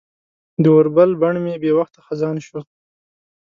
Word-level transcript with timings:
د 0.63 0.65
اوربل 0.75 1.09
بڼ 1.21 1.33
مې 1.43 1.55
بې 1.63 1.71
وخته 1.79 1.99
خزان 2.07 2.35
شوی 2.45 2.61